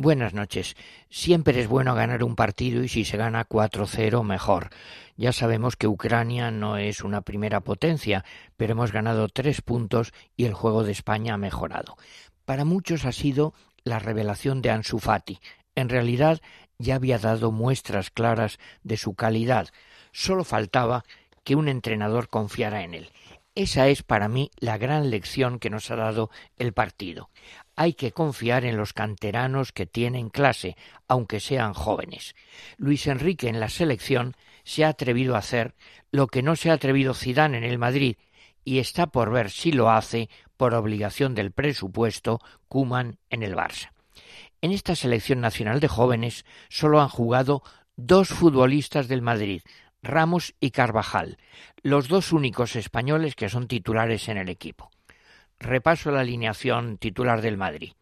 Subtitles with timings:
[0.00, 0.76] Buenas noches.
[1.10, 4.70] Siempre es bueno ganar un partido y si se gana 4-0 mejor.
[5.16, 8.24] Ya sabemos que Ucrania no es una primera potencia,
[8.56, 11.96] pero hemos ganado tres puntos y el juego de España ha mejorado.
[12.44, 15.40] Para muchos ha sido la revelación de Ansu Fati.
[15.74, 16.40] En realidad
[16.78, 19.66] ya había dado muestras claras de su calidad.
[20.12, 21.02] Solo faltaba
[21.42, 23.10] que un entrenador confiara en él.
[23.58, 27.28] Esa es para mí la gran lección que nos ha dado el partido.
[27.74, 30.76] Hay que confiar en los canteranos que tienen clase,
[31.08, 32.36] aunque sean jóvenes.
[32.76, 35.74] Luis Enrique en la selección se ha atrevido a hacer
[36.12, 38.14] lo que no se ha atrevido Zidane en el Madrid
[38.62, 42.38] y está por ver si lo hace por obligación del presupuesto
[42.68, 43.90] Kuman en el Barça.
[44.60, 47.64] En esta selección nacional de jóvenes solo han jugado
[47.96, 49.62] dos futbolistas del Madrid,
[50.02, 51.38] Ramos y Carvajal,
[51.82, 54.90] los dos únicos españoles que son titulares en el equipo.
[55.58, 57.92] Repaso la alineación titular del Madrid.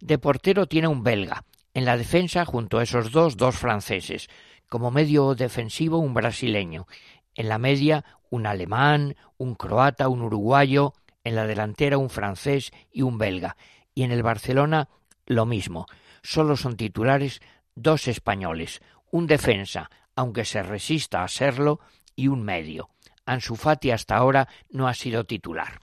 [0.00, 1.44] De portero tiene un belga.
[1.74, 4.28] En la defensa, junto a esos dos, dos franceses.
[4.68, 6.86] Como medio defensivo, un brasileño.
[7.34, 10.94] En la media, un alemán, un croata, un uruguayo.
[11.24, 13.56] En la delantera, un francés y un belga.
[13.94, 14.88] Y en el Barcelona,
[15.26, 15.86] lo mismo.
[16.22, 17.40] Solo son titulares
[17.74, 18.80] dos españoles.
[19.10, 21.80] Un defensa, aunque se resista a serlo,
[22.14, 22.90] y un medio.
[23.24, 25.80] Ansu Fati hasta ahora no ha sido titular.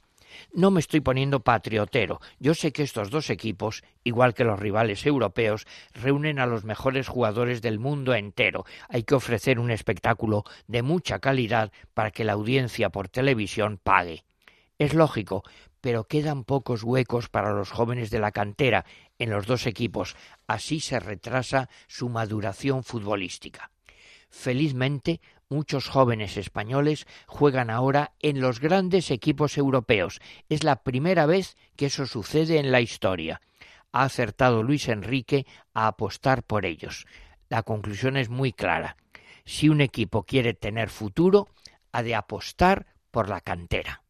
[0.54, 2.20] No me estoy poniendo patriotero.
[2.40, 7.08] Yo sé que estos dos equipos, igual que los rivales europeos, reúnen a los mejores
[7.08, 8.66] jugadores del mundo entero.
[8.90, 14.24] Hay que ofrecer un espectáculo de mucha calidad para que la audiencia por televisión pague.
[14.78, 15.44] Es lógico,
[15.82, 18.86] pero quedan pocos huecos para los jóvenes de la cantera
[19.18, 20.16] en los dos equipos.
[20.46, 23.72] Así se retrasa su maduración futbolística.
[24.30, 30.20] Felizmente, muchos jóvenes españoles juegan ahora en los grandes equipos europeos.
[30.50, 33.42] Es la primera vez que eso sucede en la historia.
[33.92, 37.06] Ha acertado Luis Enrique a apostar por ellos.
[37.50, 38.98] La conclusión es muy clara.
[39.46, 41.48] Si un equipo quiere tener futuro,
[41.94, 44.04] ha de apostar por la cantera.